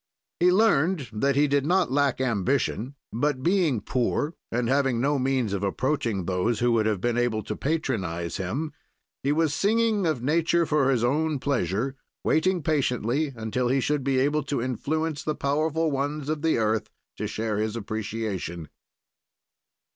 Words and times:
"He 0.39 0.51
learned 0.51 1.09
that 1.13 1.35
he 1.35 1.47
did 1.47 1.63
not 1.63 1.91
lack 1.91 2.19
ambition, 2.19 2.95
but, 3.13 3.43
being 3.43 3.81
poor, 3.81 4.33
and 4.51 4.67
having 4.67 4.99
no 4.99 5.19
means 5.19 5.53
of 5.53 5.61
approaching 5.61 6.25
those 6.25 6.57
who 6.59 6.71
would 6.71 6.87
have 6.87 6.99
been 6.99 7.19
able 7.19 7.43
to 7.43 7.55
patronize 7.55 8.37
him, 8.37 8.73
he 9.21 9.31
was 9.31 9.53
singing 9.53 10.07
of 10.07 10.23
nature 10.23 10.65
for 10.65 10.89
his 10.89 11.03
own 11.03 11.37
pleasure, 11.37 11.95
waiting 12.23 12.63
patiently 12.63 13.31
until 13.35 13.67
he 13.67 13.79
should 13.79 14.03
be 14.03 14.17
able 14.17 14.41
to 14.41 14.59
influence 14.59 15.21
the 15.21 15.35
powerful 15.35 15.91
ones 15.91 16.29
of 16.29 16.41
the 16.41 16.57
earth 16.57 16.89
to 17.17 17.27
share 17.27 17.57
his 17.59 17.75
appreciation. 17.75 18.69